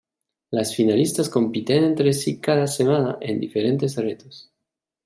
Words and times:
Las 0.49 0.75
finalistas 0.75 1.29
compiten 1.29 1.83
entre 1.83 2.13
sí 2.13 2.39
cada 2.39 2.65
semana 2.65 3.19
en 3.21 3.39
diferentes 3.39 3.95
retos. 3.97 4.51